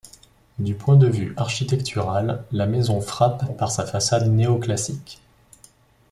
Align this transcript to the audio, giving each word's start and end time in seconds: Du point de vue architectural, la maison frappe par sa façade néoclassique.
Du 0.57 0.73
point 0.73 0.95
de 0.95 1.05
vue 1.07 1.35
architectural, 1.37 2.43
la 2.51 2.65
maison 2.65 3.01
frappe 3.01 3.55
par 3.59 3.71
sa 3.71 3.85
façade 3.85 4.25
néoclassique. 4.29 5.19